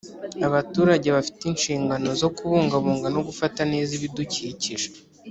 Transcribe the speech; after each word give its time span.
Abaturage 0.47 1.07
bafite 1.15 1.41
inshingano 1.47 2.09
zo 2.21 2.29
kubungabunga 2.37 3.07
no 3.15 3.21
gufata 3.27 3.61
neza 3.71 3.91
ibidukikije 3.97 4.87